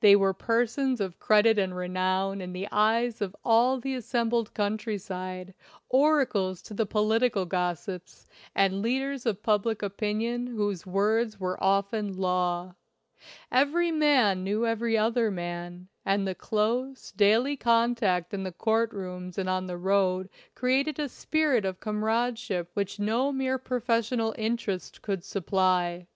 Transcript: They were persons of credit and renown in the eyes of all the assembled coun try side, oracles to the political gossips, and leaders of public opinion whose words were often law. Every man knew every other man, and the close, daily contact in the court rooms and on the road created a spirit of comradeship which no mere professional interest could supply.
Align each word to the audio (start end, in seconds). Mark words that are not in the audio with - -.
They 0.00 0.14
were 0.14 0.34
persons 0.34 1.00
of 1.00 1.18
credit 1.18 1.58
and 1.58 1.74
renown 1.74 2.42
in 2.42 2.52
the 2.52 2.68
eyes 2.70 3.22
of 3.22 3.34
all 3.42 3.80
the 3.80 3.94
assembled 3.94 4.52
coun 4.52 4.76
try 4.76 4.98
side, 4.98 5.54
oracles 5.88 6.60
to 6.64 6.74
the 6.74 6.84
political 6.84 7.46
gossips, 7.46 8.26
and 8.54 8.82
leaders 8.82 9.24
of 9.24 9.42
public 9.42 9.80
opinion 9.82 10.48
whose 10.48 10.84
words 10.84 11.40
were 11.40 11.56
often 11.64 12.18
law. 12.18 12.74
Every 13.50 13.90
man 13.90 14.44
knew 14.44 14.66
every 14.66 14.98
other 14.98 15.30
man, 15.30 15.88
and 16.04 16.28
the 16.28 16.34
close, 16.34 17.10
daily 17.12 17.56
contact 17.56 18.34
in 18.34 18.42
the 18.42 18.52
court 18.52 18.92
rooms 18.92 19.38
and 19.38 19.48
on 19.48 19.66
the 19.66 19.78
road 19.78 20.28
created 20.54 20.98
a 20.98 21.08
spirit 21.08 21.64
of 21.64 21.80
comradeship 21.80 22.70
which 22.74 22.98
no 23.00 23.32
mere 23.32 23.56
professional 23.56 24.34
interest 24.36 25.00
could 25.00 25.24
supply. 25.24 26.06